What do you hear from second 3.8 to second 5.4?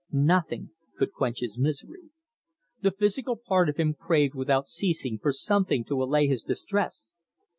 craved without ceasing for